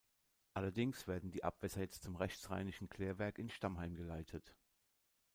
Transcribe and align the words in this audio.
Allerdings 0.55 1.07
werden 1.07 1.29
die 1.29 1.43
Abwässer 1.43 1.81
jetzt 1.81 2.01
zum 2.01 2.15
rechtsrheinischen 2.15 2.89
Klärwerk 2.89 3.37
in 3.37 3.49
Stammheim 3.51 3.93
geleitet. 3.95 4.55